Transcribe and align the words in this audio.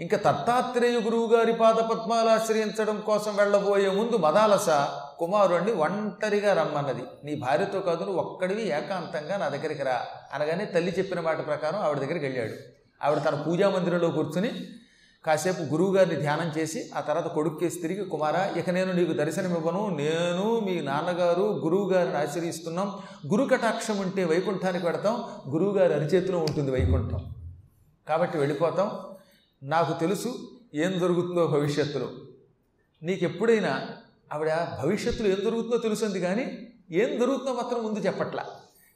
ఇంకా 0.00 0.16
దత్తాత్రేయ 0.16 1.00
గురువు 1.00 1.34
గారి 1.34 1.52
పాద 1.52 1.74
పద్మాలు 1.74 2.28
ఆశ్రయించడం 2.28 3.00
కోసం 3.00 3.36
వెళ్ళబోయే 3.36 3.88
ముందు 3.88 4.16
మదాలస 4.16 4.66
కుమారుణ్ణి 5.18 5.72
ఒంటరిగా 5.72 6.52
రమ్మన్నది. 6.52 7.02
నీ 7.24 7.34
భార్యతో 7.34 7.80
కాదు 7.80 8.04
నువ్వు 8.04 8.20
ఒక్కడివి 8.20 8.68
ఏకాంతంగా 8.68 9.36
నా 9.36 9.48
దగ్గరికి 9.48 9.82
రా 9.82 10.00
అనగానే 10.34 10.64
తల్లి 10.64 10.94
చెప్పిన 10.98 11.20
మాట 11.20 11.46
ప్రకారం 11.46 11.78
ఆవిడ 11.78 11.98
దగ్గరికి 11.98 12.26
వెళ్ళాడు. 12.26 12.52
ఆవిడ 13.04 13.18
తన 13.24 13.34
పూజా 13.34 13.70
మందిరంలో 13.70 14.08
కూర్చుని 14.08 14.50
కాసేపు 15.26 15.62
గురువుగారిని 15.62 16.16
ధ్యానం 16.16 16.52
చేసి 16.58 16.90
ఆ 16.96 17.00
తర్వాత 17.00 17.26
కొడుక్కేసి 17.26 17.78
తిరిగి 17.80 18.04
కుమార 18.04 18.58
ఇక 18.58 18.70
నేను 18.70 18.92
నీకు 18.92 19.12
దర్శనం 19.12 19.56
ఇవ్వను 19.56 19.96
నేను 19.96 20.60
మీ 20.60 20.80
నాన్నగారు 20.80 21.60
గురువుగారిని 21.64 22.16
ఆశ్రయిస్తున్నాం. 22.16 22.98
గురు 23.32 23.44
కటాక్షం 23.44 23.98
ఉంటే 23.98 24.24
వైకుంఠానికి 24.24 24.84
పెడతాం 24.84 25.24
గురువుగారి 25.50 25.94
అరిచేతిలో 25.94 26.38
ఉంటుంది 26.38 26.70
వైకుంఠం. 26.70 27.34
కాబట్టి 28.08 28.38
వెళ్ళిపోతాం. 28.38 28.90
నాకు 29.66 30.00
తెలుసు 30.00 30.34
ఏం 30.74 30.98
జరుగుతుందో 30.98 31.46
భవిష్యత్తులో. 31.46 32.10
నీకు 33.02 33.24
ఎప్పుడైనా 33.24 33.88
ఆవిడ 34.32 34.50
భవిష్యత్తులో 34.82 35.28
ఏం 35.28 35.36
జరుగుతుందో 35.44 35.78
తెలుసుంది 35.78 36.20
కానీ 36.20 36.68
ఏం 36.90 37.20
జరుగుతుందో 37.20 37.52
మాత్రం 37.52 37.84
ముందు 37.84 37.98
చెప్పట్లా. 37.98 38.44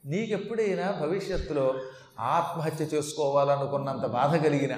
నీకెప్పుడైనా 0.05 0.91
భవిష్యత్తులో 0.91 1.73
ఆత్మహత్య 2.19 2.85
చేసుకోవాలనుకున్నంత 2.85 4.01
బాధ 4.01 4.35
కలిగిన 4.35 4.77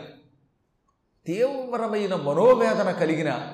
తీవ్రమైన 1.26 2.16
మనోవేదన 2.16 2.92
కలిగిన 2.92 3.54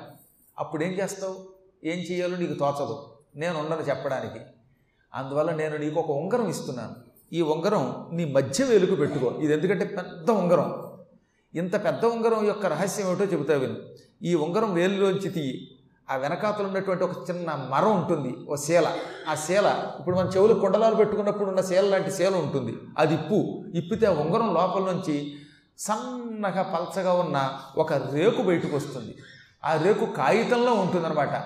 అప్పుడేం 0.60 0.92
చేస్తావు? 0.92 1.50
ఏం 1.84 1.98
చేయాలో 1.98 2.38
నీకు 2.38 2.54
తోచదు. 2.54 3.18
నేను 3.36 3.60
ఉండను 3.60 3.82
చెప్పడానికి. 3.82 4.46
అందువల్ల 5.14 5.52
నేను 5.52 5.78
నీకు 5.78 6.00
ఒక 6.00 6.12
ఉంగరం 6.12 6.50
ఇస్తున్నాను. 6.50 6.96
ఈ 7.34 7.42
ఉంగరం 7.42 8.10
నీ 8.14 8.26
మధ్య 8.26 8.64
వెలుగు 8.64 8.96
పెట్టుకో. 8.96 9.32
ఇది 9.32 9.54
ఎందుకంటే 9.54 9.86
పెద్ద 9.86 10.32
ఉంగరం. 10.32 10.89
ఇంత 11.56 11.86
పెద్ద 11.86 12.06
ఉంగరం 12.06 12.46
యొక్క 12.46 12.66
రహస్యం 12.66 13.08
ఏమిటో 13.08 13.26
చెబుతా 13.26 13.58
విను. 13.58 13.76
ఈ 14.24 14.36
ఉంగరం 14.36 14.74
వేలులోంచి 14.74 15.30
తీయి. 15.30 15.76
ఆ 16.12 16.16
వెనకాతలు 16.16 16.68
ఉన్నటువంటి 16.68 17.04
ఒక 17.04 17.30
చిన్న 17.30 17.68
మరం 17.70 17.96
ఉంటుంది 17.96 18.46
ఓ 18.50 18.56
శీల 18.56 18.92
ఆ 19.30 19.36
శీల 19.36 19.92
ఇప్పుడు 20.00 20.16
మన 20.16 20.30
చెవులు 20.36 20.54
కొండలాలు 20.54 20.96
పెట్టుకున్నప్పుడు 20.96 21.50
ఉన్న 21.50 21.62
శీల 21.62 21.86
లాంటి 21.86 22.12
శీల 22.12 22.36
ఉంటుంది. 22.36 22.78
అది 22.98 23.14
ఇప్పు. 23.14 23.64
ఇప్పితే 23.74 24.06
ఆ 24.06 24.12
ఉంగరం 24.12 24.54
లోపల 24.54 24.82
నుంచి 24.82 25.36
సన్నగా 25.80 26.62
పలచగా 26.62 27.14
ఉన్న 27.14 27.60
ఒక 27.78 27.94
రేకు 27.94 28.42
బయటకు 28.42 28.76
వస్తుంది. 28.76 29.16
ఆ 29.66 29.76
రేకు 29.76 30.06
కాగితంలో 30.06 30.74
ఉంటుందన్నమాట. 30.74 31.44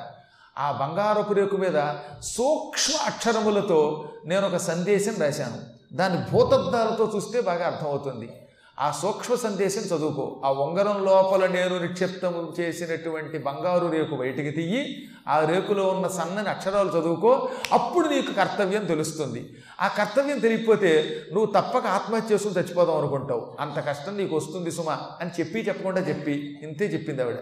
ఆ 0.58 0.72
బంగారపు 0.72 1.34
రేకు 1.34 1.58
మీద 1.58 1.94
సూక్ష్మ 2.22 2.94
అక్షరములతో 3.06 4.10
నేను 4.26 4.48
ఒక 4.48 4.58
సందేశం 4.58 5.16
రాశాను. 5.22 5.74
దాన్ని 5.96 6.22
భూతద్దాలతో 6.32 7.12
చూస్తే 7.16 7.42
బాగా 7.42 7.66
అర్థమవుతుంది. 7.66 8.43
ఆ 8.80 8.92
సూక్ష్మ 8.92 9.36
సందేశం 9.36 9.98
చదువుకో. 9.98 10.42
ఆ 10.46 10.52
ఉంగరం 10.52 11.06
లోపల 11.06 11.48
నేను 11.48 11.80
నిక్షిప్తం 11.80 12.54
చేసినటువంటి 12.60 13.38
బంగారు 13.38 13.88
రేకు 13.88 14.16
బయటికి 14.16 14.52
తీయి 14.52 15.10
ఆ 15.28 15.46
రేకులో 15.46 15.88
ఉన్న 15.88 16.08
సన్నని 16.08 16.50
అక్షరాలు 16.50 16.90
చదువుకో 16.90 17.50
అప్పుడు 17.72 18.10
నీకు 18.10 18.34
కర్తవ్యం 18.34 18.86
తెలుస్తుంది. 18.86 19.56
ఆ 19.82 19.88
కర్తవ్యం 19.88 20.40
తెలియకపోతే 20.40 21.22
నువ్వు 21.34 21.52
తప్పక 21.52 21.86
ఆత్మహత్య 21.86 22.34
చేసుకుని 22.34 22.56
చచ్చిపోదాం 22.56 22.98
అనుకుంటావు. 22.98 23.56
అంత 23.60 23.76
కష్టం 23.76 24.18
నీకు 24.18 24.36
వస్తుంది 24.36 24.72
సుమా 24.72 25.10
అని 25.22 25.30
చెప్పి 25.40 25.60
చెప్పకుండా 25.60 26.02
చెప్పి 26.02 26.60
ఇంతే 26.64 26.86
చెప్పింది 26.86 27.22
ఆవిడ. 27.22 27.38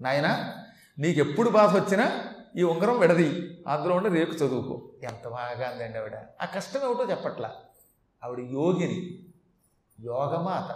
నాయన 0.00 0.52
నీకు 0.98 1.20
ఎప్పుడు 1.20 1.50
బాధ 1.50 1.76
వచ్చినా 1.76 2.24
ఈ 2.56 2.62
ఉంగరం 2.62 2.98
విడది 2.98 3.58
అందులో 3.68 3.94
ఉండే 3.94 4.08
రేకు 4.08 4.32
చదువుకో. 4.32 4.82
ఎంత 5.02 5.28
బాగా 5.28 5.68
అందండి 5.68 5.98
ఆవిడ. 5.98 6.14
ఆ 6.42 6.44
కష్టం 6.44 6.80
ఏమిటో 6.84 7.06
చెప్పట్లా. 7.10 7.52
ఆవిడ 8.24 8.38
యోగిని. 8.38 9.18
యోగమాత. 10.00 10.74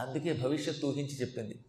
అందుకే 0.00 0.32
భవిష్యత్తు 0.44 0.86
ఊహించి 0.86 1.20
చెప్పింది. 1.20 1.64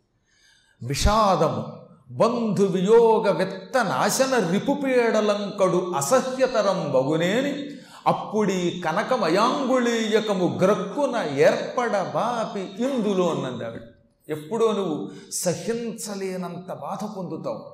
విషాదము 0.84 1.81
బంధు 2.11 2.64
వియోగ 2.64 3.31
విత్త 3.31 3.85
నాశన 3.85 4.50
రిపుపీడలంకడు 4.52 5.94
అసహ్యతరం 5.96 6.91
బగునేని 6.91 7.69
అప్పుడీ 8.07 8.81
కనకమయాంగుళీయకము 8.85 10.59
గ్రక్కున 10.63 11.16
ఏర్పడబాపి 11.38 12.59
ఇందులో 12.59 13.29
అన్నది 13.29 13.66
ఆవిడ 13.66 13.81
ఎప్పుడో 14.29 14.72
నువ్వు 14.72 15.12
సహించలేనంత 15.31 16.73
బాధ 16.73 17.18
పొందుతావు. 17.18 17.72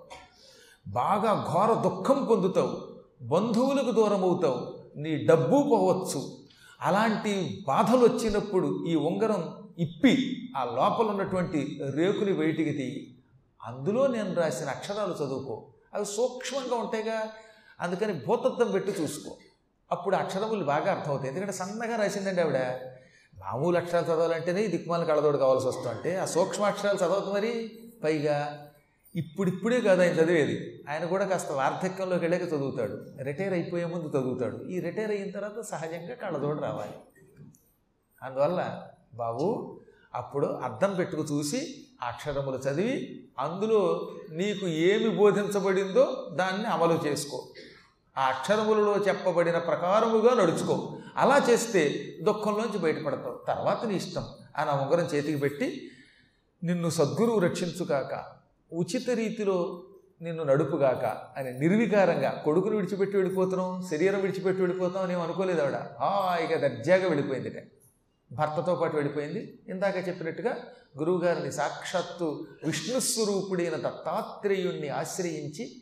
బాగా 0.87 1.45
ఘోర 1.53 1.73
దుఃఖం 1.73 2.25
పొందుతావు. 2.25 2.97
బంధువులకు 3.21 3.91
దూరం 3.91 4.23
అవుతావు 4.23 4.83
నీ 4.97 5.25
డబ్బు 5.25 5.63
పోవచ్చు. 5.69 6.46
అలాంటి 6.81 7.63
బాధలు 7.67 7.97
వచ్చినప్పుడు 7.97 8.85
ఈ 8.87 8.95
ఉంగరం 8.95 9.69
ఇప్పి 9.79 10.41
ఆ 10.57 10.63
లోపల 10.63 11.05
ఉన్నటువంటి 11.05 11.79
రేకుని 11.95 12.33
బయటికి 12.33 12.71
తీయి. 12.71 13.17
అందులో 13.63 14.07
నేను 14.07 14.33
రాసిన 14.33 14.69
అక్షరాలు 14.69 15.13
చదువుకో. 15.13 15.67
అవి 15.93 16.05
సూక్ష్మంగా 16.05 16.75
ఉంటాయిగా. 16.75 17.29
అందుకని 17.81 18.13
భూతత్వం 18.13 18.71
పెట్టి 18.71 18.91
చూసుకో. 18.91 19.35
అప్పుడు 19.91 20.15
అక్షరములు 20.15 20.63
బాగా 20.63 20.91
అర్థమవుతాయి. 20.91 21.29
ఎందుకంటే 21.29 21.51
సన్నగా 21.51 21.95
రాసిందండి 21.95 22.41
ఆవిడ. 22.41 22.57
మామూలు 23.37 23.77
అక్షరాలు 23.77 24.05
చదవాలంటేనే 24.05 24.61
ఈ 24.61 24.67
అడదోడు 24.67 25.05
కళదోడు 25.05 25.37
కావాల్సి 25.37 25.67
వస్తుంటే 25.67 26.15
ఆ 26.15 26.25
సూక్ష్మ 26.25 26.63
అక్షరాలు 26.63 26.97
చదవద్దు 26.97 27.31
మరి. 27.31 27.79
పైగా 28.03 28.66
ఇప్పుడిప్పుడే 29.17 29.81
కాదు 29.81 30.01
ఆయన 30.01 30.11
చదివేది. 30.11 30.83
ఆయన 30.89 31.05
కూడా 31.05 31.25
కాస్త 31.25 31.51
వార్ధక్యంలోకి 31.51 32.21
వెళ్ళాక 32.21 32.41
చదువుతాడు. 32.41 33.23
రిటైర్ 33.23 33.53
అయిపోయే 33.53 33.85
ముందు 33.85 34.07
చదువుతాడు. 34.07 34.57
ఈ 34.57 34.79
రిటైర్ 34.79 35.11
అయిన 35.11 35.31
తర్వాత 35.31 35.61
సహజంగా 35.61 36.15
కళ్ళజోడు 36.15 36.61
రావాలి. 36.61 36.91
అందువల్ల 38.23 38.87
బాబు 39.13 39.79
అప్పుడు 40.15 40.47
అర్థం 40.47 40.95
పెట్టుకు 40.95 41.23
చూసి 41.23 41.87
అక్షరములు 42.01 42.57
చదివి 42.57 43.27
అందులో 43.39 44.11
నీకు 44.31 44.67
ఏమి 44.67 45.17
బోధించబడిందో 45.17 46.29
దాన్ని 46.33 46.67
అమలు 46.67 47.01
చేసుకో. 47.07 47.47
ఆ 48.17 48.21
అక్షరములలో 48.21 48.97
చెప్పబడిన 48.97 49.57
ప్రకారముగా 49.57 50.43
నడుచుకో. 50.43 50.97
అలా 51.17 51.41
చేస్తే 51.49 52.13
దుఃఖంలోంచి 52.21 52.77
బయటపడతావు. 52.77 53.45
తర్వాత 53.47 53.85
నీ 53.85 53.95
ఇష్టం. 53.95 54.25
ఆ 54.57 54.87
ఉంగరం 54.87 55.05
చేతికి 55.05 55.39
పెట్టి 55.39 55.91
నిన్ను 56.63 56.89
సద్గురువు 56.89 57.39
రక్షించుగాక 57.39 58.36
ఉచిత 58.73 59.09
రీతిలో 59.09 59.83
నిన్ను 60.21 60.43
నడుపుగాక 60.43 61.05
అని 61.37 61.59
నిర్వికారంగా 61.59 62.41
కొడుకును 62.45 62.75
విడిచిపెట్టి 62.75 63.17
వెళ్ళిపోతున్నాం 63.17 63.87
శరీరం 63.91 64.21
విడిచిపెట్టి 64.21 64.61
వెళ్ళిపోతాం 64.61 65.03
అని 65.03 65.13
అనుకోలేదు 65.13 65.61
ఆవిడ. 65.61 65.75
హాయిగా 65.75 66.67
దర్జాగా 66.67 67.07
వెళ్ళిపోయింది 67.07 67.71
భర్తతో 68.31 68.75
పాటు 68.75 68.95
వెళ్ళిపోయింది. 68.95 69.59
ఇందాక 69.69 70.07
చెప్పినట్టుగా 70.07 70.57
గురువుగారిని 70.97 71.51
సాక్షాత్తు 71.51 72.47
విష్ణుస్వరూపుడైన 72.65 73.75
దత్తాత్రేయుణ్ణి 73.75 74.89
ఆశ్రయించి 74.89 75.75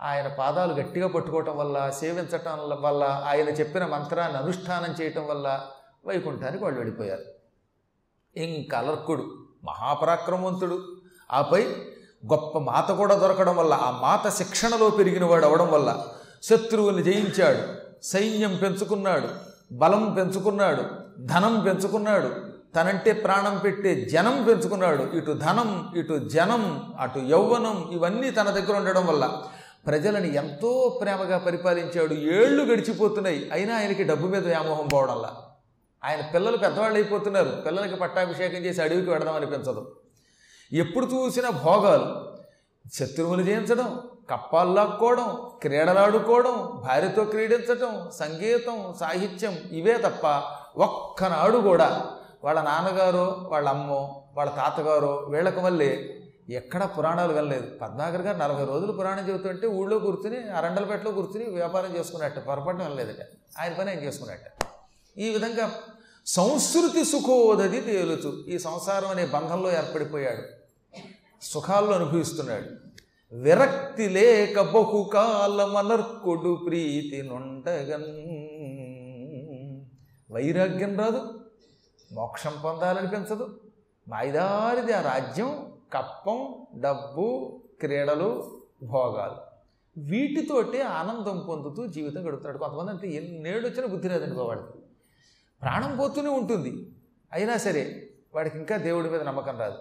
ఆయన 0.00 0.28
పాదాలు 0.28 0.74
గట్టిగా 0.74 1.08
పట్టుకోవటం 1.08 1.56
వల్ల 1.56 1.90
సేవించటం 1.90 2.82
వల్ల 2.82 3.22
ఆయన 3.26 3.48
చెప్పిన 3.48 3.86
మంత్రాన్ని 3.86 4.38
అనుష్ఠానం 4.38 4.94
చేయటం 5.00 5.26
వల్ల 5.26 5.66
వైకుంఠానికి 6.06 6.64
వాళ్ళు 6.64 6.80
వెళ్ళిపోయారు. 6.80 7.24
ఇంకలర్కుడు 8.36 9.46
మహాపరాక్రమవంతుడు. 9.64 11.00
ఆపై 11.32 11.66
గొప్ప 12.26 12.58
మాత 12.58 12.90
కూడా 12.90 13.14
దొరకడం 13.14 13.56
వల్ల 13.56 13.74
ఆ 13.74 13.90
మాత 14.02 14.28
శిక్షణలో 14.28 14.90
పెరిగినవాడు 14.90 15.46
అవడం 15.46 15.70
వల్ల 15.70 16.04
శత్రువుని 16.42 17.02
జయించాడు 17.02 17.62
సైన్యం 18.02 18.56
పెంచుకున్నాడు 18.62 19.28
బలం 19.72 20.14
పెంచుకున్నాడు 20.18 20.84
ధనం 21.20 21.60
పెంచుకున్నాడు 21.60 22.30
తనంటే 22.76 23.12
ప్రాణం 23.12 23.58
పెట్టే 23.58 24.00
జనం 24.00 24.44
పెంచుకున్నాడు. 24.48 25.16
ఇటు 25.16 25.32
ధనం 25.32 25.88
ఇటు 25.96 26.28
జనం 26.28 26.92
అటు 27.00 27.18
యౌవనం 27.18 27.88
ఇవన్నీ 27.92 28.30
తన 28.30 28.50
దగ్గర 28.50 28.76
ఉండడం 28.76 29.06
వల్ల 29.06 29.32
ప్రజలని 29.86 30.34
ఎంతో 30.34 30.98
ప్రేమగా 31.02 31.38
పరిపాలించాడు. 31.38 32.14
ఏళ్ళు 32.14 32.62
గడిచిపోతున్నాయి 32.64 33.50
అయినా 33.52 33.76
ఆయనకి 33.76 34.04
డబ్బు 34.04 34.26
మీద 34.26 34.46
వ్యామోహం 34.46 34.86
పోవడంలా. 34.86 35.32
ఆయన 36.04 36.20
పిల్లలు 36.34 36.56
పెద్దవాళ్ళు 36.56 36.94
అయిపోతున్నారు 36.94 37.48
పిల్లలకి 37.66 37.96
పట్టాభిషేకం 37.96 38.64
చేసి 38.64 38.82
అడవికి 38.82 39.10
వెడదాం 39.10 39.34
అనిపించదు. 39.34 39.92
ఎప్పుడు 40.72 41.06
చూసినా 41.06 41.50
భోగాలు. 41.50 42.30
శత్రువులు 42.94 43.42
జయించడం 43.42 44.00
కప్పాల్లాక్కోవడం 44.30 45.50
క్రీడలాడుకోవడం 45.62 46.82
భార్యతో 46.86 47.24
క్రీడించటం 47.24 48.10
సంగీతం 48.14 48.94
సాహిత్యం 49.00 49.58
ఇవే 49.72 49.98
తప్ప 49.98 50.26
ఒక్కనాడు 50.80 51.58
కూడా 51.58 52.06
వాళ్ళ 52.44 52.62
నాన్నగారో 52.62 53.48
వాళ్ళ 53.50 53.68
అమ్మో 53.68 54.24
వాళ్ళ 54.36 54.50
తాతగారో 54.50 55.26
వీళ్ళకి 55.28 55.60
మళ్ళీ 55.60 56.10
ఎక్కడ 56.50 56.88
పురాణాలు 56.98 57.32
వెళ్ళలేదు 57.32 57.66
పద్మాకర్ 57.82 58.22
గారు 58.22 58.38
నలభై 58.38 58.64
రోజులు 58.64 58.92
పురాణం 58.92 59.28
చెబుతుంటే 59.28 59.66
ఊళ్ళో 59.66 59.98
కూర్చుని 59.98 60.48
అరండలపేటలో 60.50 61.10
కూర్చుని 61.10 61.44
వ్యాపారం 61.44 61.96
చేసుకున్నట్ట 61.96 62.38
పొరపాటు 62.38 62.76
వెళ్ళలేదట 62.76 63.26
ఆయన 63.58 63.72
పని 63.72 63.90
ఆయన 63.90 63.98
చేసుకున్నట్ట. 63.98 64.64
ఈ 65.18 65.30
విధంగా 65.30 65.70
సంస్కృతి 66.26 67.04
సుఖోదది 67.04 67.80
తేలుచు 67.80 68.44
ఈ 68.48 68.58
సంసారం 68.58 69.08
అనే 69.08 69.26
బంధంలో 69.26 69.72
ఏర్పడిపోయాడు. 69.72 70.59
సుఖాల్లో 71.42 71.92
అనుభవిస్తున్నాడు. 71.92 72.66
విరక్తి 73.34 74.08
లేక 74.08 74.60
బహుకాలమనర్కుడు 74.60 76.62
ప్రీతి 76.66 77.22
నుండగన్. 77.22 78.30
వైరాగ్యం 80.34 80.98
రాదు 80.98 81.40
మోక్షం 82.12 82.52
పొందాలనిపించదు. 82.64 83.60
మాయిదారిది 84.08 84.92
ఆ 84.92 85.00
రాజ్యం 85.00 85.72
కప్పం 85.92 86.56
డబ్బు 86.80 87.60
క్రీడలు 87.80 88.60
భోగాలు. 88.82 89.50
వీటితోటే 90.00 90.82
ఆనందం 90.82 91.44
పొందుతూ 91.48 91.86
జీవితం 91.86 92.28
గడుపుతాడు 92.28 92.58
కొంతమంది 92.58 92.90
అంటే 92.90 93.08
ఎన్నేళ్ళు 93.08 93.68
వచ్చినా 93.68 93.86
బుద్ధి 93.86 94.08
లేదండి 94.08 94.36
వాడికి. 94.36 94.78
ప్రాణం 95.62 95.96
పోతూనే 95.96 96.28
ఉంటుంది. 96.28 96.90
అయినా 97.32 97.56
సరే 97.56 98.10
వాడికి 98.34 98.58
ఇంకా 98.58 98.76
దేవుడి 98.76 99.10
మీద 99.10 99.22
నమ్మకం 99.22 99.58
రాదు. 99.58 99.78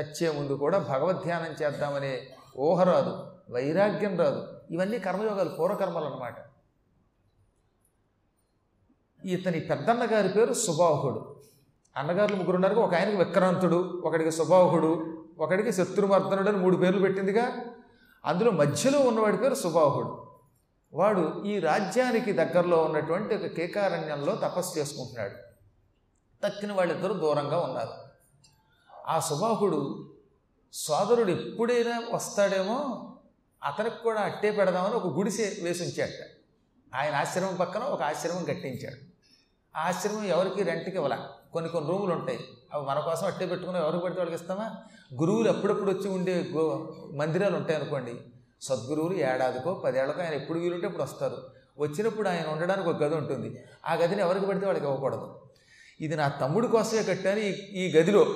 చచ్చే 0.00 0.30
ముందు 0.30 0.52
కూడా 0.52 0.78
భగవద్ధ్యానం 0.78 1.52
చేద్దామనే 1.62 2.28
ఊహ 2.58 2.82
రాదు 2.82 3.26
వైరాగ్యం 3.50 4.18
రాదు. 4.18 4.60
ఇవన్నీ 4.70 4.98
కర్మయోగాలు 4.98 5.48
పూర్వకర్మలు 5.48 6.04
అన్నమాట. 6.04 6.34
ఇతని 9.24 9.60
పెద్దన్న 9.60 10.06
గారి 10.12 10.28
పేరు 10.28 10.54
సుబాహుడు. 10.54 11.36
అన్నగారులు 11.96 12.36
ముగ్గురు 12.36 12.56
ఉన్నారు 12.56 12.74
ఒక 12.74 12.94
ఆయనకి 12.94 13.16
విక్రాంతుడు 13.16 14.02
ఒకడికి 14.04 14.30
సుబాహుడు 14.30 15.22
ఒకడికి 15.38 15.72
శత్రుమర్దనుడు 15.72 16.48
అని 16.48 16.58
మూడు 16.58 16.76
పేర్లు 16.76 17.00
పెట్టిందిగా. 17.00 17.52
అందులో 18.24 18.50
మధ్యలో 18.50 19.00
ఉన్నవాడి 19.00 19.36
పేరు 19.36 19.54
సుబాహుడు. 19.54 20.26
వాడు 20.92 21.42
ఈ 21.46 21.58
రాజ్యానికి 21.58 22.32
దగ్గరలో 22.32 22.82
ఉన్నటువంటి 22.82 23.34
ఒక 23.34 23.46
కేకారణ్యంలో 23.46 24.36
తపస్సు 24.36 24.78
చేసుకుంటున్నాడు. 24.78 25.34
తక్కిన 26.46 26.72
వాళ్ళిద్దరూ 26.72 27.14
దూరంగా 27.14 27.58
ఉన్నారు. 27.60 28.05
ఆ 29.08 29.20
సుబాహుడు 29.20 30.10
సోదరుడు 30.72 31.30
ఎప్పుడైనా 31.30 32.02
వస్తాడేమో 32.12 33.10
అతనికి 33.64 34.02
కూడా 34.02 34.20
అట్టే 34.20 34.50
పెడదామని 34.50 34.94
ఒక 34.94 35.06
గుడిసె 35.06 35.56
వేసి 35.62 35.82
ఉంచాట 35.82 36.08
ఆయన 36.94 37.14
ఆశ్రమం 37.14 37.56
పక్కన 37.56 37.80
ఒక 37.80 38.02
ఆశ్రమం 38.02 38.44
కట్టించాడు. 38.44 38.96
ఆ 39.78 39.88
ఆశ్రమం 39.88 40.24
ఎవరికి 40.24 40.62
రెంట్కి 40.62 40.96
ఇవ్వాల. 40.96 41.28
కొన్ని 41.52 41.70
కొన్ని 41.70 41.90
రూములు 41.90 42.12
ఉంటాయి. 42.12 42.38
అవి 42.72 42.86
మన 42.86 43.00
కోసం 43.00 43.26
అట్టే 43.26 43.46
పెట్టుకుని 43.46 43.78
ఎవరికి 43.78 44.02
పెడితే 44.02 44.20
వాళ్ళకి 44.20 44.42
ఇస్తామా? 44.42 44.76
గురువులు 45.14 45.48
అప్పుడప్పుడు 45.48 45.90
వచ్చి 45.90 46.08
ఉండే 46.08 46.48
గో 46.52 46.94
మందిరాలు 47.14 47.56
ఉంటాయి 47.56 47.80
అనుకోండి. 47.80 48.14
సద్గురువులు 48.62 49.16
ఏడాదికో 49.16 49.74
పదేళ్ళకో 49.74 50.22
ఆయన 50.22 50.34
ఎప్పుడు 50.34 50.58
వీలుంటే 50.58 50.86
ఇప్పుడు 50.86 51.02
వస్తారు. 51.02 51.36
వచ్చినప్పుడు 51.78 52.28
ఆయన 52.28 52.46
ఉండడానికి 52.46 52.88
ఒక 52.88 53.02
గది 53.02 53.14
ఉంటుంది. 53.14 53.64
ఆ 53.86 53.94
గదిని 53.94 54.20
ఎవరికి 54.20 54.46
పెడితే 54.46 54.66
వాళ్ళకి 54.66 54.86
ఇవ్వకూడదు. 54.86 55.40
ఇది 56.00 56.16
నా 56.16 56.28
తమ్ముడి 56.28 56.68
కోసమే 56.68 57.02
కట్టాను 57.02 57.38
ఈ 57.38 57.52
ఈ 57.52 57.96
గదిలో. 57.96 58.26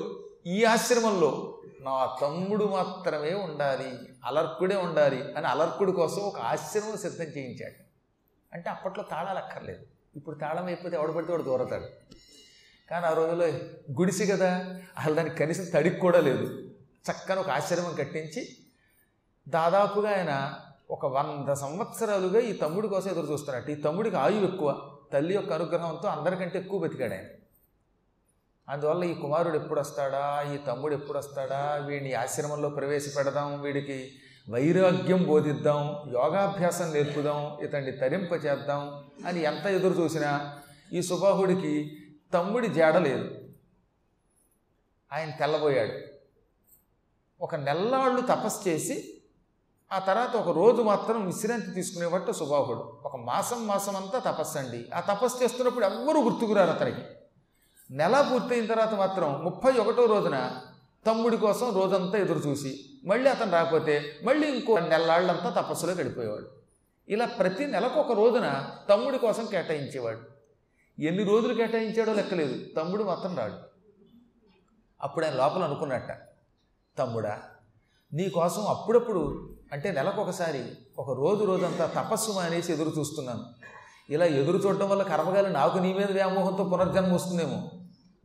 ఈ 0.46 0.64
ఆశ్రమంలో 0.64 1.60
నా 1.80 2.16
తమ్ముడు 2.22 2.64
మాత్రమే 2.64 3.34
ఉండాలి 3.34 3.98
అలర్కుడే 4.24 4.76
ఉండాలి 4.76 5.34
అని 5.36 5.46
అలర్కుడి 5.46 5.92
కోసం 5.92 6.22
ఒక 6.22 6.38
ఆశ్రమం 6.38 6.96
సిద్ధం 6.96 7.24
చేయించాడు. 7.24 7.84
అంటే 8.52 8.70
అప్పట్లో 8.70 9.04
తాళాలు 9.10 9.38
అక్కర్లేదు. 9.38 9.86
ఇప్పుడు 10.16 10.36
తాళం 10.36 10.66
అయిపోతే 10.66 10.96
ఎవడు 10.96 11.12
పడితే 11.12 11.32
వాడు 11.32 11.42
దూరతాడు. 11.42 11.84
కానీ 12.90 13.06
ఆ 13.06 13.12
రోజుల్లో 13.12 13.46
గుడిసి 14.00 14.26
కదా 14.26 14.80
అసలు 14.98 15.14
దానికి 15.14 15.36
కనీసం 15.36 15.64
తడికి 15.74 15.98
కూడా 15.98 16.20
లేదు. 16.20 16.70
చక్కని 17.10 17.40
ఒక 17.40 17.50
ఆశ్రమం 17.50 17.94
కట్టించి 17.94 18.48
దాదాపుగా 19.48 20.16
ఆయన 20.16 20.54
ఒక 20.90 21.06
వంద 21.06 21.52
సంవత్సరాలుగా 21.52 22.40
ఈ 22.40 22.52
తమ్ముడి 22.52 22.88
కోసం 22.88 23.10
ఎదురు 23.10 23.32
చూస్తున్నట్టు 23.32 23.70
ఈ 23.70 23.74
తమ్ముడికి 23.74 24.16
ఆయువు 24.16 24.44
ఎక్కువ 24.44 24.90
తల్లి 25.12 25.34
యొక్క 25.34 25.52
అనుగ్రహంతో 25.52 26.08
అందరికంటే 26.08 26.58
ఎక్కువ 26.58 26.80
బతికాడు 26.80 27.12
ఆయన. 27.14 27.24
అందువల్ల 28.70 29.04
ఈ 29.04 29.14
కుమారుడు 29.14 29.56
ఎప్పుడు 29.56 29.80
వస్తాడా 29.80 30.52
ఈ 30.54 30.56
తమ్ముడు 30.56 30.94
ఎప్పుడు 30.94 31.18
వస్తాడా 31.18 31.82
వీడిని 31.86 32.14
ఆశ్రమంలో 32.14 32.68
ప్రవేశపెడదాం 32.68 33.60
వీడికి 33.60 34.12
వైరాగ్యం 34.50 35.26
బోధిద్దాం 35.26 36.10
యోగాభ్యాసం 36.12 36.92
నేర్పుదాం 36.92 37.64
ఇతన్ని 37.64 37.92
తరింపచేద్దాం 37.92 39.04
అని 39.26 39.42
ఎంత 39.42 39.66
ఎదురు 39.66 40.00
చూసినా 40.00 40.58
ఈ 40.92 41.02
సుబాహుడికి 41.02 41.96
తమ్ముడి 42.34 42.68
జాడ 42.68 42.96
లేదు. 42.96 43.30
ఆయన 45.12 45.30
తెల్లబోయాడు. 45.30 45.92
ఒక 47.40 47.54
నెల్లాళ్ళు 47.54 48.20
తపస్సు 48.20 48.68
చేసి 48.68 49.22
ఆ 49.92 49.98
తర్వాత 49.98 50.36
ఒక 50.36 50.56
రోజు 50.56 50.82
మాత్రం 50.82 51.26
విశ్రాంతి 51.26 51.70
తీసుకునేవాడు 51.70 52.32
సుబాహుడు. 52.32 52.98
ఒక 53.04 53.16
మాసం 53.16 53.66
మాసం 53.66 53.96
అంతా 53.96 54.18
తపస్సు 54.18 54.58
అండి 54.58 54.90
ఆ 54.94 55.00
తపస్సు 55.00 55.42
చేస్తున్నప్పుడు 55.42 55.84
ఎవ్వరూ 55.84 56.22
గుర్తుకురారు 56.22 56.70
అతనికి. 56.70 57.02
నెల 57.90 58.28
పూర్తయిన 58.32 58.66
తర్వాత 58.66 58.94
మాత్రం 58.94 59.44
ముప్పై 59.44 59.72
ఒకటో 59.72 60.04
రోజున 60.04 60.50
తమ్ముడి 61.06 61.36
కోసం 61.36 61.74
రోజంతా 61.74 62.18
ఎదురు 62.18 62.38
చూసి 62.38 62.80
మళ్ళీ 63.04 63.30
అతను 63.30 63.52
రాకపోతే 63.52 64.16
మళ్ళీ 64.24 64.46
ఇంకో 64.50 64.78
నెలాళ్ళంతా 64.78 65.50
తపస్సులో 65.50 65.92
గడిపోయేవాడు. 65.92 66.46
ఇలా 67.08 67.26
ప్రతి 67.26 67.66
నెలకు 67.66 68.00
ఒక 68.00 68.12
రోజున 68.12 68.70
తమ్ముడి 68.88 69.18
కోసం 69.18 69.46
కేటాయించేవాడు. 69.46 70.20
ఎన్ని 71.00 71.24
రోజులు 71.24 71.54
కేటాయించాడో 71.54 72.14
లెక్కలేదు. 72.14 72.66
తమ్ముడు 72.76 73.04
మాత్రం 73.04 73.38
రాడు. 73.38 73.54
అప్పుడు 75.02 75.24
ఆయన 75.24 75.34
లోపల 75.34 75.64
అనుకున్నట్ట 75.64 76.12
తమ్ముడా 76.98 77.38
నీకోసం 78.12 78.66
అప్పుడప్పుడు 78.66 79.50
అంటే 79.72 79.92
నెలకొకసారి 79.92 80.64
ఒక 80.98 81.18
రోజు 81.18 81.44
రోజంతా 81.44 81.86
తపస్సు 81.86 82.30
మానేసి 82.30 82.72
ఎదురు 82.72 82.92
చూస్తున్నాను. 82.98 83.44
ఇలా 84.10 84.24
ఎదురు 84.24 84.56
చూడటం 84.56 84.90
వల్ల 84.90 85.02
కర్మగాలి 85.02 85.50
నాకు 85.50 85.78
నీ 85.78 85.92
మీద 85.92 86.12
వ్యామోహంతో 86.12 86.64
పునర్జన్మ 86.64 87.14
వస్తుందేమో. 87.14 87.70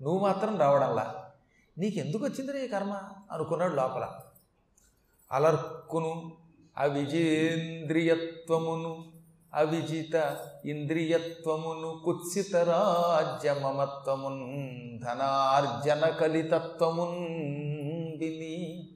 నువ్వు 0.05 0.23
మాత్రం 0.23 0.57
రావడంలా. 0.57 1.31
నీకెందుకు 1.77 2.25
వచ్చింది 2.25 2.53
నీ 2.53 2.67
కర్మ? 2.67 3.01
అనుకున్నాడు 3.31 3.75
లోపల. 3.75 4.19
అలర్కును 5.31 6.31
అవిజేంద్రియత్వమును 6.77 9.11
అవిజిత 9.53 10.37
ఇంద్రియత్వమును 10.65 12.01
కుత్సిత 12.05 12.55
రాజ్యమమత్వమున్ 12.55 14.99
ధనార్జన 14.99 16.09
కలితత్వమున్ 16.09 18.19
విని 18.19 18.89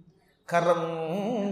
కరం 0.50 0.84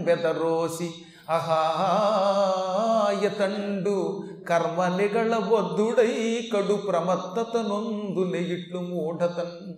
బెదరోసి 0.04 0.94
అహాయతండు 1.28 4.22
కర్మ 4.48 4.96
నిగళ 4.96 5.36
వద్దుడై 5.36 6.50
కడు 6.54 6.74
ప్రమత్తత 6.74 7.56
నొందు 7.56 8.78
మూఢతన్. 8.78 9.74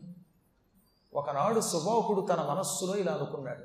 ఒకనాడు 1.14 1.60
సుబాహుడు 1.60 2.20
తన 2.20 2.46
మనస్సులో 2.50 2.96
ఇలా 2.96 3.12
అనుకున్నాడు. 3.12 3.64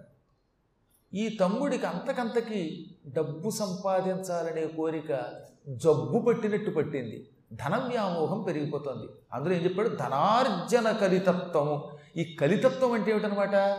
ఈ 1.16 1.38
తమ్ముడికి 1.42 1.86
అంతకంతకి 1.86 2.92
డబ్బు 3.08 3.50
సంపాదించాలనే 3.50 4.68
కోరిక 4.68 5.24
జబ్బు 5.70 6.20
పట్టినట్టు 6.20 6.72
పట్టింది. 6.72 7.30
ధన 7.54 7.76
వ్యామోహం 7.76 8.42
పెరిగిపోతుంది. 8.42 9.08
అందులో 9.34 9.56
ఏం 9.56 9.64
చెప్పాడు? 9.64 9.90
ధనార్జన 9.90 10.92
కలితత్వము. 10.92 11.88
ఈ 12.18 12.38
కలితత్వం 12.42 12.92
అంటే 12.92 13.12
ఏమిటనమాట 13.12 13.78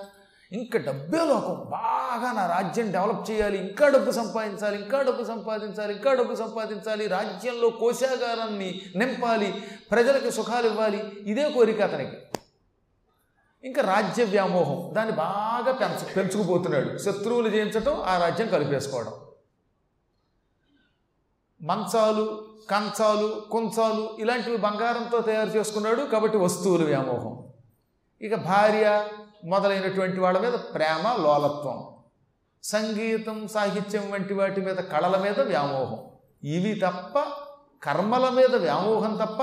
ఇంకా 0.52 0.78
డబ్బే 0.78 1.18
లోకం. 1.18 1.70
బాగా 1.70 2.32
నా 2.32 2.46
రాజ్యం 2.46 2.92
డెవలప్ 2.92 3.30
చేయాలి 3.30 3.58
ఇంకా 3.58 3.88
డబ్బు 3.88 4.10
సంపాదించాలి 4.10 4.82
ఇంకా 4.82 5.02
డబ్బు 5.02 5.24
సంపాదించాలి 5.24 5.94
ఇంకా 5.94 6.12
డబ్బు 6.12 6.34
సంపాదించాలి 6.34 7.06
రాజ్యంలో 7.06 7.70
కోశాగారాన్ని 7.70 8.82
నింపాలి 8.96 9.62
ప్రజలకు 9.90 10.30
సుఖాలు 10.30 10.66
ఇవ్వాలి. 10.66 11.12
ఇదే 11.26 11.50
కోరిక 11.50 11.80
అతనికి. 11.80 12.16
ఇంకా 13.64 13.82
రాజ్య 13.82 14.24
వ్యామోహం. 14.24 14.94
దాన్ని 14.94 15.16
బాగా 15.16 15.72
పెంచ 15.72 16.14
పెంచుకుపోతున్నాడు. 16.16 16.98
శత్రువులు 16.98 17.48
జయించటం 17.48 18.02
ఆ 18.02 18.18
రాజ్యం 18.18 18.48
కలిపేసుకోవడం. 18.48 19.12
మంచాలు 21.62 22.46
కంచాలు 22.70 23.42
కుంచాలు 23.50 24.16
ఇలాంటివి 24.18 24.56
బంగారంతో 24.56 25.20
తయారు 25.20 25.48
చేసుకున్నాడు 25.48 26.02
కాబట్టి 26.02 26.36
వస్తువుల 26.36 26.84
వ్యామోహం. 26.84 27.44
ఇక 28.20 28.34
భార్య 28.34 29.08
మొదలైనటువంటి 29.44 30.20
వాళ్ళ 30.20 30.38
మీద 30.38 30.52
ప్రేమ 30.52 31.16
లోలత్వం. 31.20 31.86
సంగీతం 32.64 33.48
సాహిత్యం 33.54 34.10
వంటి 34.10 34.34
వాటి 34.34 34.60
మీద 34.60 34.76
కళల 34.76 35.16
మీద 35.16 35.40
వ్యామోహం. 35.40 35.98
ఇవి 36.44 36.74
తప్ప 36.74 37.22
కర్మల 37.82 38.28
మీద 38.28 38.56
వ్యామోహం 38.56 39.16
తప్ప 39.16 39.38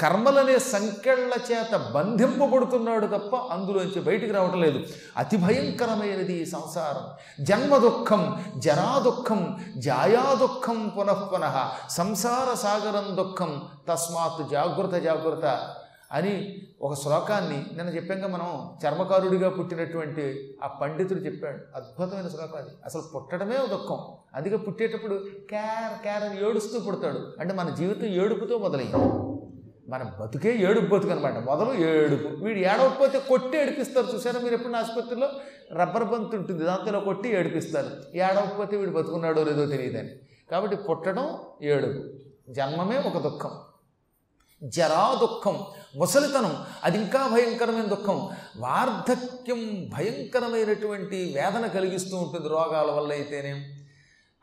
కర్మలనే 0.00 0.58
సంకెళ్ళ 0.58 1.34
చేత 1.52 1.76
బంధింపబడుతున్నాడు 1.76 3.06
తప్ప 3.06 3.36
అందులోంచి 3.36 4.00
బయటికి 4.00 4.32
రావటం 4.32 4.60
లేదు. 4.60 4.84
అతి 5.16 5.36
భయంకరమైనది 5.36 6.32
ఈ 6.32 6.44
సంసారం. 6.44 7.10
జన్మ 7.44 7.76
దుఃఖం 7.76 8.44
జరా 8.58 8.98
దుఃఖం 8.98 9.64
జాయా 9.78 10.34
దుఃఖం 10.34 10.92
పునఃపునః 10.98 11.88
సంసార 11.88 12.54
సాగరం 12.54 13.16
దుఃఖం 13.16 13.68
తస్మాత్ 13.88 14.50
జాగ్రత్త 14.50 14.94
జాగ్రత్త 14.94 15.74
అని 16.12 16.62
ఒక 16.82 16.94
శ్లోకాన్ని 16.94 17.66
నిన్న 17.76 17.90
చెప్పాక 17.90 18.30
మనం 18.30 18.70
చర్మకారుడిగా 18.86 19.50
పుట్టినటువంటి 19.50 20.54
ఆ 20.62 20.66
పండితుడు 20.66 21.18
చెప్పాడు. 21.18 21.76
అద్భుతమైన 21.76 22.28
శ్లోకం 22.28 22.58
అది. 22.58 22.70
అసలు 22.84 23.02
పుట్టడమే 23.14 23.56
ఒక 23.56 23.68
దుఃఖం. 23.68 23.98
అందుకే 24.34 24.56
పుట్టేటప్పుడు 24.56 25.26
క్యార్ 25.48 26.02
క్యార్ 26.02 26.22
అని 26.22 26.50
ఏడుస్తూ 26.50 26.80
పుడతాడు. 26.80 27.32
అంటే 27.40 27.54
మన 27.54 27.70
జీవితం 27.70 28.06
ఏడుపుతో 28.06 28.58
మొదలైంది. 28.58 28.96
మన 29.90 30.12
బతుకే 30.20 30.56
ఏడుపు 30.56 30.86
బతుకు 30.86 31.12
అనమాట 31.12 31.38
మొదలు 31.38 31.72
ఏడుపు. 31.72 32.28
వీడు 32.28 32.58
ఏడవకపోతే 32.58 33.18
కొట్టి 33.18 33.58
ఏడిపిస్తారు. 33.58 34.06
చూసారా 34.14 34.40
మీరు 34.40 34.54
ఎప్పుడు 34.54 34.72
ఆసుపత్రిలో? 34.72 35.28
రబ్బర్ 35.72 36.04
బంత్ 36.04 36.34
ఉంటుంది. 36.34 36.64
దాంతో 36.64 37.00
కొట్టి 37.00 37.28
ఏడిపిస్తారు. 37.28 37.88
ఏడవకపోతే 38.14 38.76
వీడు 38.76 38.90
బతుకున్నాడో 38.90 39.44
లేదో 39.44 39.66
తెలియదని. 39.66 40.10
కాబట్టి 40.50 40.76
పుట్టడం 40.76 41.36
ఏడుపు. 41.62 42.04
జన్మమే 42.52 42.98
ఒక 42.98 43.22
దుఃఖం. 43.22 43.50
జరా 44.62 45.14
దుఃఖం 45.20 45.66
ముసలితనం 45.96 46.66
అది 46.84 46.98
ఇంకా 46.98 47.28
భయంకరమైన 47.28 47.86
దుఃఖం 47.86 48.28
వార్ధక్యం 48.56 49.88
భయంకరమైనటువంటి 49.88 51.16
వేదన 51.34 51.66
కలిగిస్తూ 51.66 52.16
ఉంటుంది 52.16 52.48
రోగాల 52.48 52.90
వల్ల 52.90 53.12
అయితేనేం 53.12 53.64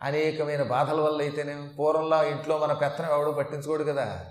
అనేకమైన 0.01 0.63
బాధల 0.63 1.01
వల్ల 1.01 1.21
అయితేనేం 1.21 1.69
పూర్వంలో 1.79 2.23
ఇంట్లో 2.23 2.57
మన 2.57 2.73
పెత్తనం 2.73 3.09
ఎవడో 3.11 3.31
పట్టించుకోడు 3.31 3.83
కదా. 3.83 4.25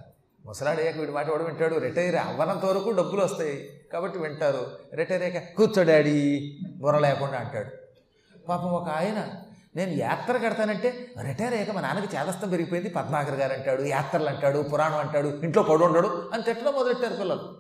ముసలాడయ్యాక 0.47 0.97
వీడి 0.97 1.13
మాట 1.13 1.29
ఎవడు 1.29 1.45
వింటాడు 1.45 1.79
రిటైర్ 1.79 2.17
అవ్వనంత 2.17 2.65
వరకు 2.65 2.91
డబ్బులు 2.91 3.25
వస్తాయి 3.25 3.69
కాబట్టి 3.93 4.19
వింటారు 4.19 4.67
రిటైర్ 4.95 5.23
అయ్యాక 5.23 5.57
కూర్చో 5.57 5.83
డాడీ 5.83 6.55
బుర్ర 6.77 6.99
లేకుండా 6.99 7.39
అంటాడు. 7.39 7.71
పాపం 8.49 8.73
ఒక 8.73 8.89
ఆయన 8.89 9.29
నేను 9.77 9.91
యాత్ర 9.91 10.37
కడతానంటే 10.37 11.11
రిటైర్ 11.27 11.55
అయ్యాక 11.55 11.71
మా 11.71 11.81
నాన్నకి 11.81 12.17
చేదస్తం 12.17 12.49
పెరిగిపోయింది. 12.49 12.91
పద్మాకర్ 12.91 13.35
గారు 13.35 13.53
అంటాడు 13.53 13.83
యాత్రలు 13.83 14.29
అంటాడు 14.29 14.59
పురాణం 14.59 14.99
అంటాడు 14.99 15.29
ఇంట్లో 15.29 15.63
పడు 15.63 15.85
ఉండడు 15.85 16.31
అని 16.35 16.43
తిట్టడం 16.43 16.73
మొదలెట్టారు 16.73 17.15
పిల్లలు. 17.15 17.57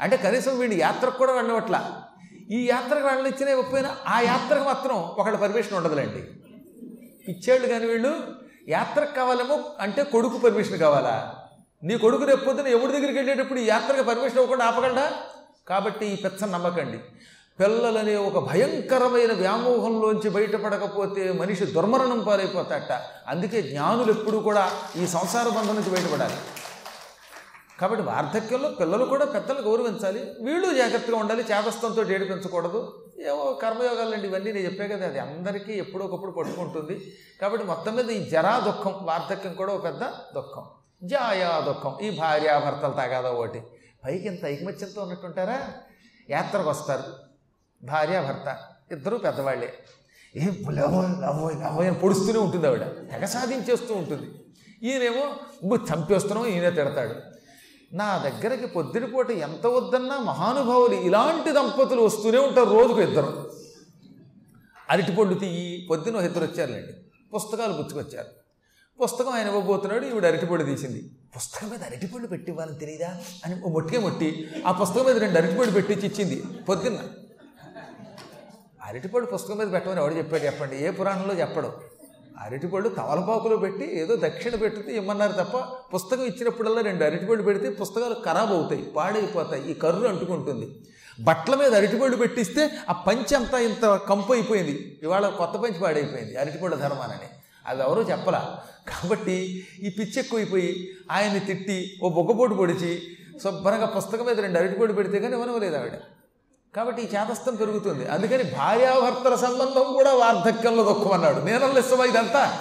అంటే 0.00 0.16
కనీసం 0.16 0.58
వీడు 0.58 0.74
యాత్రకు 0.74 1.18
కూడా 1.18 1.32
వెళ్ళవట్లా 1.32 2.02
ఈ 2.50 2.68
యాత్రకు 2.70 3.06
వెళ్ళనిచ్చినా 3.06 3.54
ఒప్పైనా 3.54 3.96
ఆ 4.08 4.20
యాత్రకు 4.20 4.64
మాత్రం 4.64 4.96
ఒకళ్ళ 4.96 5.38
పర్మిషన్ 5.38 5.74
ఉండదులేండి. 5.74 6.22
పిచ్చేళ్ళు 7.28 7.68
కానీ 7.68 7.86
వీళ్ళు 7.86 8.22
యాత్రకు 8.68 9.14
కావాలేమో 9.14 9.64
అంటే 9.80 10.02
కొడుకు 10.02 10.38
పర్మిషన్ 10.38 10.78
కావాలా? 10.78 11.34
నీ 11.82 11.98
కొడుకు 11.98 12.24
రేపు 12.24 12.44
పొద్దున 12.44 12.66
ఎవరి 12.66 12.92
దగ్గరికి 12.92 13.18
వెళ్ళేటప్పుడు 13.18 13.58
ఈ 13.58 13.66
యాత్రకు 13.66 14.02
పర్మిషన్ 14.02 14.38
ఇవ్వకుండా 14.38 14.64
ఆపగలడా? 14.64 15.12
కాబట్టి 15.68 16.06
ఈ 16.06 16.16
పెచ్చ 16.16 16.46
నమ్మకండి. 16.46 16.98
పిల్లలనే 17.60 18.16
ఒక 18.16 18.38
భయంకరమైన 18.50 19.32
వ్యామోహంలోంచి 19.32 20.30
బయటపడకపోతే 20.30 21.32
మనిషి 21.32 21.66
దుర్మరణం 21.66 22.20
పాలైపోతాట. 22.20 22.92
అందుకే 23.28 23.62
జ్ఞానులు 23.62 24.10
ఎప్పుడూ 24.10 24.40
కూడా 24.40 24.72
ఈ 24.96 25.06
సంసార 25.06 25.48
బంధం 25.48 25.74
నుంచి 25.74 25.90
బయటపడాలి. 25.90 26.34
కాబట్టి 27.80 28.04
వార్ధక్యంలో 28.04 28.68
పిల్లలు 28.68 29.04
కూడా 29.04 29.24
పెద్దలు 29.24 29.60
గౌరవించాలి. 29.60 30.32
వీళ్ళు 30.40 30.74
జాగ్రత్తగా 30.74 31.16
ఉండాలి 31.16 31.42
చేదస్తంతో 31.42 32.02
ఏడిపించకూడదు 32.02 33.04
ఏవో 33.26 33.52
కర్మయోగాలండి 33.62 34.28
ఇవన్నీ 34.28 34.52
నేను 34.52 34.64
చెప్పే 34.64 34.88
కదా 34.88 35.06
అది 35.06 35.18
అందరికీ 35.18 35.72
ఎప్పుడో 35.72 36.04
ఒకప్పుడు 36.04 36.30
పట్టుకుంటుంది. 36.30 37.12
కాబట్టి 37.40 37.66
మొత్తం 37.66 37.96
మీద 37.96 38.10
ఈ 38.10 38.30
జరా 38.30 38.58
దుఃఖం 38.58 38.94
వార్ధక్యం 39.02 39.54
కూడా 39.54 39.72
ఒక 39.72 39.84
పెద్ద 39.84 40.02
దుఃఖం. 40.34 40.64
జాయా 41.04 41.60
దుఃఖం 41.60 41.98
ఈ 42.02 42.18
భార్యాభర్తలు 42.18 42.92
తగాదా 42.92 43.30
ఒకటి. 43.30 43.62
పైకి 44.04 44.26
ఇంత 44.26 44.44
ఐకమత్యంతో 44.44 45.02
ఉన్నట్టుంటారా? 45.02 45.68
యాత్రకు 46.30 46.70
వస్తారు. 46.70 47.23
భార్యాభర్త 47.84 48.58
ఇద్దరు 48.92 49.16
పెద్దవాళ్ళే. 49.16 49.72
ఏ 50.36 50.46
లవో 50.70 51.02
లవో 51.02 51.50
లవో 51.50 51.82
అని 51.82 51.94
పొడుస్తూనే 51.94 52.38
ఉంటుంది 52.38 52.66
ఆవిడ. 52.66 52.80
తెగ 52.80 53.24
సాధించేస్తూ 53.24 53.94
ఉంటుంది. 53.94 54.30
ఈయనేమో 54.88 55.76
చంపేస్తున్నాం 55.76 56.46
ఈయనే 56.46 56.70
తిడతాడు. 56.70 57.14
నా 57.92 58.18
దగ్గరికి 58.18 58.66
పొద్దుటిపూట 58.66 59.30
ఎంత 59.30 59.66
వద్దన్నా 59.66 60.18
మహానుభావులు 60.18 60.94
ఇలాంటి 60.94 61.52
దంపతులు 61.52 62.02
వస్తూనే 62.02 62.38
ఉంటారు 62.38 62.70
రోజుకు 62.70 63.00
ఇద్దరు. 63.00 63.52
అరటిపళ్ళు 64.90 65.34
తీయి 65.34 65.86
పొద్దున 65.90 66.16
ఇద్దరు 66.16 66.44
వచ్చారులేండి. 66.44 66.92
పుస్తకాలు 67.34 67.72
పుచ్చుకొచ్చారు. 67.72 68.28
పుస్తకం 69.02 69.28
ఆయన 69.28 69.46
ఇవ్వబోతున్నాడు 69.46 70.06
ఈవిడ 70.06 70.26
అరటిపండు 70.26 70.64
తీసింది. 70.64 71.10
పుస్తకం 71.36 71.70
మీద 71.70 71.82
అరటిపళ్ళు 71.82 72.26
పెట్టి 72.26 72.50
ఇవ్వాలని 72.50 72.78
తెలియదా 72.78 73.20
అని 73.44 73.62
ఓ 73.62 73.68
మొట్టికే 73.68 73.98
మొట్టి 73.98 74.48
ఆ 74.66 74.72
పుస్తకం 74.72 75.04
మీద 75.04 75.16
రెండు 75.16 75.38
అరటిపండు 75.38 75.70
పెట్టించి 75.70 76.06
ఇచ్చింది 76.06 76.42
పొద్దున్న. 76.68 76.98
అరటిపళ్ళు 78.94 79.26
పుస్తకం 79.26 79.58
మీద 79.58 79.72
పెట్టమని 79.72 80.00
ఎవడు 80.00 80.14
చెప్పాడు 80.14 80.42
చెప్పండి? 80.42 80.76
ఏ 80.76 80.90
పురాణంలో 80.90 81.34
చెప్పడు? 81.34 81.72
అరటిపళ్ళు 82.40 82.88
తవలపాకులో 82.88 83.56
పెట్టి 83.56 84.00
ఏదో 84.00 84.16
దక్షిణ 84.16 84.54
పెడితే 84.54 84.96
ఇమ్మన్నారు 84.96 85.32
తప్ప 85.32 85.56
పుస్తకం 85.94 86.22
ఇచ్చినప్పుడల్లా 86.22 86.80
రెండు 86.80 87.04
అరటిపళ్ళు 87.04 87.42
పెడితే 87.42 87.70
పుస్తకాలు 87.70 88.14
ఖరాబ్ 88.14 88.50
అవుతాయి 88.50 88.82
పాడైపోతాయి 88.82 89.70
ఈ 89.70 89.74
కర్రు 89.74 90.08
అంటుకుంటుంది. 90.08 90.68
బట్టల 91.20 91.54
మీద 91.54 91.74
అరటిపళ్ళు 91.74 92.16
పెట్టిస్తే 92.16 92.70
ఆ 92.88 92.92
పంచి 92.92 93.34
అంతా 93.34 93.58
ఇంత 93.58 94.00
కంపు 94.08 94.32
అయిపోయింది. 94.32 94.98
ఇవాళ 95.02 95.28
కొత్త 95.28 95.56
పంచి 95.56 95.78
పాడైపోయింది 95.78 96.36
అరటిపళ్ళు 96.36 96.76
ధర్మానని. 96.76 97.28
అది 97.66 97.82
ఎవరూ 97.82 98.02
చెప్పలా. 98.02 98.58
కాబట్టి 98.88 99.66
ఈ 99.82 99.88
పిచ్చి 99.88 100.18
ఎక్కువైపోయి 100.18 100.90
ఆయన్ని 101.10 101.40
తిట్టి 101.40 102.00
ఓ 102.02 102.08
బొగ్గపోటు 102.08 102.54
పొడిచి 102.54 103.02
శుభ్రంగా 103.44 103.86
పుస్తకం 103.86 104.26
మీద 104.26 104.40
రెండు 104.40 104.58
అరటిపళ్ళు 104.58 104.94
పెడితే 104.94 105.18
కానీ 105.18 105.34
ఇవ్వనవలేదు 105.34 105.76
ఆవిడ. 105.76 105.92
కాబట్టి 106.76 107.02
ఈ 107.02 107.06
చేతస్థం 107.06 107.54
పెరుగుతుంది. 107.54 108.08
అందుకని 108.08 108.42
భార్యాభర్తల 108.42 109.34
సంబంధం 109.34 109.92
కూడా 109.92 110.14
వార్ధక్యంలో 110.14 110.82
దుఃఖం 110.82 111.12
అన్నాడు 111.12 112.02
ఇదంతా? 112.02 112.58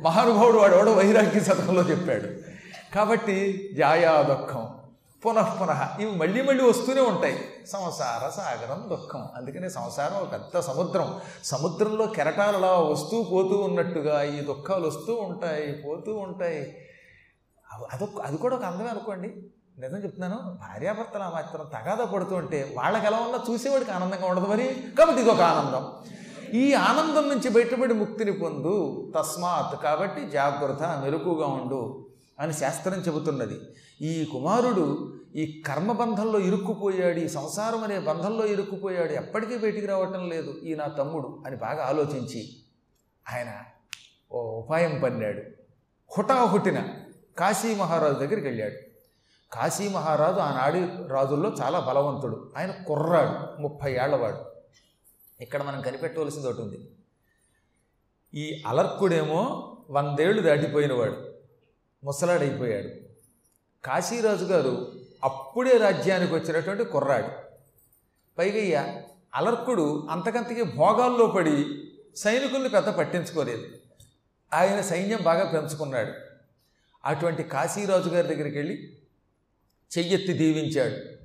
మహానుభావుడు 0.00 0.58
వాడు 0.58 0.74
ఎవడో 0.74 0.92
వైరాగ్య 0.92 1.40
సతంలో 1.40 1.82
చెప్పాడు. 1.82 2.28
కాబట్టి 2.94 3.70
జాయా 3.78 4.22
దుఃఖం 4.22 4.68
పునః 5.26 5.54
పునః 5.54 6.00
ఇవి 6.00 6.10
మళ్ళీ 6.10 6.42
మళ్ళీ 6.42 6.64
వస్తూనే 6.64 7.00
ఉంటాయి. 7.00 7.44
సంసార 7.72 8.28
సాగరం 8.28 8.90
దుఃఖం 8.90 9.28
అందుకనే 9.36 9.68
సంసారం 9.68 10.16
ఒక 10.16 10.32
పెద్ద 10.32 10.60
సముద్రం. 10.60 11.20
సముద్రంలో 11.44 12.06
కెరటాలు 12.06 12.56
అలా 12.56 12.72
వస్తూ 12.72 13.22
పోతూ 13.22 13.56
ఉన్నట్టుగా 13.56 14.22
ఈ 14.22 14.40
దుఃఖాలు 14.40 14.86
వస్తూ 14.86 15.14
ఉంటాయి 15.14 15.72
పోతూ 15.72 16.16
ఉంటాయి. 16.16 16.76
అదొక 17.92 18.20
అది 18.24 18.36
కూడా 18.36 18.56
ఒక 18.56 18.64
అందమే 18.64 18.88
అనుకోండి. 18.88 19.34
నిజం 19.78 19.96
చెప్తున్నాను 19.96 20.36
భార్యాభర్తలు 20.36 21.22
ఆ 21.22 21.30
మాత్రం 21.30 21.66
తగాదా 21.74 22.04
పడుతూ 22.04 22.34
ఉంటే 22.36 22.74
వాళ్ళకి 22.76 23.06
ఎలా 23.06 23.18
ఉన్నా 23.18 23.44
చూసేవాడికి 23.50 23.90
ఆనందంగా 23.90 24.26
ఉండదు 24.26 24.46
మరి. 24.46 24.66
కాబట్టి 24.98 25.20
ఇది 25.20 25.30
ఒక 25.30 25.40
ఆనందం. 25.40 25.92
ఈ 26.54 26.74
ఆనందం 26.74 27.28
నుంచి 27.28 27.48
బయటపడి 27.48 27.94
ముక్తిని 27.94 28.32
పొందు 28.32 29.12
తస్మాత్ 29.16 29.82
కాబట్టి 29.82 30.30
జాగ్రత్త 30.30 30.82
మెలకుగా 31.04 31.46
ఉండు 31.46 32.08
అని 32.40 32.52
శాస్త్రం 32.52 32.98
చెబుతున్నది. 32.98 33.60
ఈ 34.00 34.24
కుమారుడు 34.24 35.14
ఈ 35.36 35.62
కర్మబంధంలో 35.66 36.38
ఇరుక్కుపోయాడు 36.38 37.18
ఈ 37.18 37.28
సంసారం 37.28 37.84
అనే 37.84 37.98
బంధంలో 37.98 38.46
ఇరుక్కుపోయాడు 38.46 39.12
ఎప్పటికీ 39.12 39.56
బయటికి 39.56 39.86
రావటం 39.86 40.28
లేదు. 40.28 40.60
ఈ 40.64 40.74
నా 40.74 40.86
తమ్ముడు 40.86 41.42
అని 41.46 41.56
బాగా 41.56 41.84
ఆలోచించి 41.84 42.56
ఆయన 43.28 43.50
ఓ 44.32 44.60
ఉపాయం 44.60 45.00
పన్నాడు. 45.04 45.42
హుటాహుటిన 46.18 46.88
కాశీ 47.38 47.74
మహారాజు 47.74 48.14
దగ్గరికి 48.14 48.46
వెళ్ళాడు. 48.46 48.87
కాశీ 49.52 49.88
మహారాజు 49.88 50.36
ఆనాడి 50.36 51.08
రాజుల్లో 51.08 51.50
చాలా 51.50 51.80
బలవంతుడు. 51.80 52.52
ఆయన 52.56 52.70
కుర్రాడు 52.70 53.60
ముప్పై 53.62 53.92
ఏళ్ళవాడు. 53.92 54.44
ఇక్కడ 55.42 55.62
మనం 55.62 55.82
కనిపెట్టవలసింది 55.82 56.46
ఒకటి 56.46 56.62
ఉంది. 56.62 56.90
ఈ 58.34 58.62
అలర్కుడేమో 58.66 59.74
వందేళ్ళు 59.90 60.42
దాటిపోయినవాడు 60.42 61.32
ముసలాడైపోయాడు. 62.04 62.88
కాశీరాజు 63.84 64.44
గారు 64.44 64.92
అప్పుడే 65.24 65.76
రాజ్యానికి 65.76 66.34
వచ్చినటువంటి 66.34 66.84
కుర్రాడు. 66.84 67.28
పైగా 68.38 68.56
ఈ 68.56 68.94
అలర్కుడు 69.34 70.06
అంతకంతకి 70.10 70.62
భోగాల్లో 70.62 71.26
పడి 71.26 71.84
సైనికుల్ని 72.16 72.68
పెద్ద 72.68 72.88
పట్టించుకోలేదు. 72.88 73.66
ఆయన 74.54 74.80
సైన్యం 74.80 75.18
బాగా 75.22 75.50
పెంచుకున్నాడు. 75.50 76.12
అటువంటి 77.04 77.42
కాశీరాజు 77.42 78.08
గారి 78.08 78.28
దగ్గరికి 78.28 78.56
వెళ్ళి 78.56 78.97
చెయ్యెత్తి 79.98 80.32
దీవించాడు. 80.32 81.18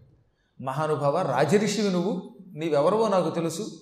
మహానుభావ 0.63 1.21
రాజరిషివి 1.21 1.89
నువ్వు 1.89 2.35
నీవెవరవో 2.53 3.07
నాకు 3.07 3.29
తెలుసు. 3.29 3.81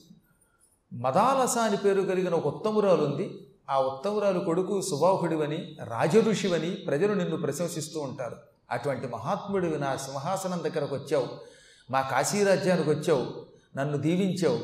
మదాలస 0.94 1.58
అని 1.58 1.78
పేరు 1.78 2.02
కలిగిన 2.02 2.34
ఒక 2.34 2.48
ఉత్తమురాలు 2.48 3.06
ఉంది 3.06 3.48
ఆ 3.70 3.82
ఉత్తమురాలు 3.82 4.40
కొడుకు 4.40 4.82
సుబాహుడివని 4.82 5.78
రాజఋషివని 5.84 6.72
ప్రజలు 6.72 7.14
నిన్ను 7.14 7.38
ప్రశంసిస్తూ 7.38 8.00
ఉంటారు. 8.00 8.36
అటువంటి 8.72 9.08
మహాత్ముడివి 9.08 9.80
నా 9.80 9.96
సింహాసనం 9.96 10.60
దగ్గరకు 10.64 10.96
వచ్చావు. 10.96 11.28
మా 11.92 12.02
కాశీరాజ్యానికి 12.02 12.90
వచ్చావు. 12.90 13.46
నన్ను 13.78 13.98
దీవించావు. 13.98 14.60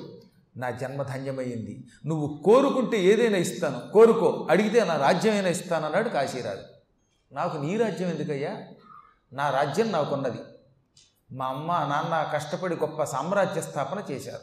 నా 0.58 0.70
జన్మ 0.70 1.04
ధన్యమైంది. 1.04 1.84
నువ్వు 2.06 2.42
కోరుకుంటే 2.46 3.04
ఏదైనా 3.04 3.38
ఇస్తాను. 3.38 3.94
కోరుకో. 3.94 4.48
అడిగితే 4.50 4.86
నా 4.86 4.98
రాజ్యమైనా 4.98 5.50
ఇస్తానన్నాడు 5.50 6.10
కాశీరాజు. 6.10 6.62
నాకు 7.34 7.58
నీ 7.58 7.78
రాజ్యం 7.78 8.10
ఎందుకయ్యా? 8.10 8.58
నా 9.34 9.50
రాజ్యం 9.50 9.92
నాకున్నది. 9.92 10.38
మా 11.32 11.46
అమ్మ 11.46 11.72
నాన్న 11.72 12.32
కష్టపడి 12.34 12.76
గొప్ప 12.76 13.04
సామ్రాజ్య 13.04 13.62
స్థాపన 13.62 14.04
చేశారు. 14.12 14.40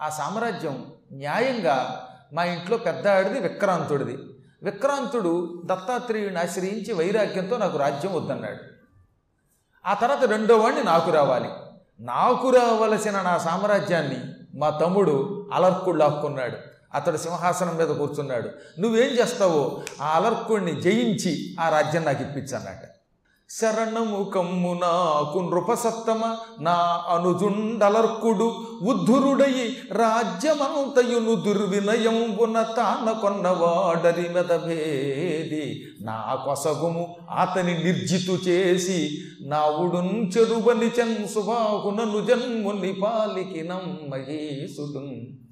ఆ 0.00 0.08
సామ్రాజ్యం 0.08 0.92
న్యాయంగా 1.12 2.08
మా 2.32 2.44
ఇంట్లో 2.44 2.76
పెద్ద 2.76 3.08
ఆడిది 3.08 3.40
విక్రాంతుడిది. 3.40 4.18
విక్రాంతుడు 4.62 5.62
దత్తాత్రేయుని 5.64 6.38
ఆశ్రయించి 6.38 6.92
వైరాగ్యంతో 6.92 7.58
నాకు 7.58 7.78
రాజ్యం 7.78 8.14
వద్దన్నాడు. 8.14 8.62
ఆ 9.86 9.94
తర్వాత 9.94 10.24
రెండో 10.24 10.56
వాడిని 10.56 10.84
నాకు 10.84 11.10
రావాలి. 11.10 11.48
నాకు 12.00 12.50
రావలసిన 12.50 13.22
నా 13.22 13.38
సామ్రాజ్యాన్ని 13.38 14.34
మా 14.58 14.70
తమ్ముడు 14.70 15.48
అలర్కుడు 15.52 15.96
లాక్కున్నాడు. 15.96 16.56
అతడు 16.94 17.16
సింహాసనం 17.16 17.76
మీద 17.76 17.88
కూర్చున్నాడు. 17.88 18.50
నువ్వేం 18.80 19.08
చేస్తావో 19.08 19.82
ఆ 20.02 20.08
అలర్కుడిని 20.08 20.80
జయించి 20.80 21.56
ఆ 21.60 21.68
రాజ్యం 21.68 22.04
నాకు 22.04 22.22
ఇప్పించన్నట 22.22 22.97
శరణము 23.50 24.24
కమ్ము 24.24 24.72
నాకు 24.74 25.38
నృపసత్తమ. 25.38 26.36
నా 26.60 27.04
అనుజుండలర్కుడు 27.08 28.54
ఉద్ధురుడయి 28.82 29.76
రాజ్యమంతయును 29.92 31.34
దుర్వినయంబున 31.34 32.62
తాన 32.62 33.18
కొన్నవాడరి 33.22 34.28
మెదభేది. 34.28 35.82
నా 36.00 36.42
కొసగుము 36.44 37.16
అతని 37.38 37.84
నిర్జితు 37.84 38.32
చేసి 38.32 39.18
నావుడున్ 39.42 40.38
చెరువని 40.38 40.86
చన్ 40.86 41.28
సుబాహునను 41.28 42.26
జన్ముని 42.26 42.92
పాలికి 42.92 43.68
మహేశుడున్ 44.08 45.47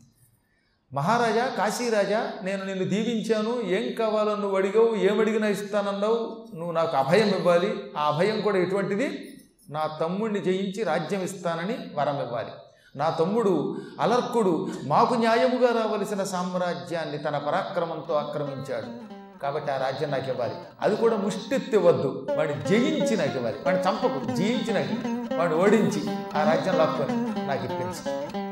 మహారాజా 0.97 1.47
కాశీరాజా 1.59 2.31
నేను 2.43 2.65
నిన్ను 2.65 2.85
దీవించాను. 2.85 3.61
ఏం 3.61 3.95
కావాలో 3.95 4.37
నువ్వు 4.37 4.57
అడిగావు 4.57 4.95
ఏమడిగినా 4.95 5.47
ఇస్తానన్నావు. 5.47 6.47
నువ్వు 6.55 6.73
నాకు 6.73 6.97
అభయం 6.97 7.29
ఇవ్వాలి. 7.29 7.75
ఆ 7.97 8.03
అభయం 8.03 8.41
కూడా 8.41 8.59
ఎటువంటిది? 8.59 9.37
నా 9.71 9.87
తమ్ముడిని 10.01 10.41
జయించి 10.41 10.83
రాజ్యం 10.83 11.23
ఇస్తానని 11.23 11.79
వరం 11.95 12.21
ఇవ్వాలి. 12.21 12.51
నా 12.97 13.11
తమ్ముడు 13.11 13.77
అలర్కుడు. 14.01 14.69
మాకు 14.85 15.15
న్యాయముగా 15.15 15.83
రావలసిన 15.83 16.25
సామ్రాజ్యాన్ని 16.25 17.19
తన 17.19 17.39
పరాక్రమంతో 17.39 18.15
ఆక్రమించాడు. 18.15 19.17
కాబట్టి 19.43 19.73
ఆ 19.73 19.77
రాజ్యం 19.77 20.11
నాకు 20.11 20.31
ఇవ్వాలి. 20.31 20.55
అది 20.81 20.97
కూడా 20.97 21.17
ముష్టెత్తివద్దు 21.17 22.27
వాడిని 22.37 22.63
జయించి 22.69 23.17
నాకు 23.17 23.37
ఇవ్వాలి. 23.37 23.57
వాడిని 23.67 23.83
చంపకు 23.83 24.37
జయించి 24.37 24.75
నాకు 24.75 24.93
ఇవ్వాలి. 24.93 25.37
వాడిని 25.37 25.61
ఓడించి 25.61 26.11
ఆ 26.39 26.53
రాజ్యం 26.53 26.79
లాక్కొని 26.79 27.47
నాకు 27.47 27.65
ఇప్పించు. 27.65 28.46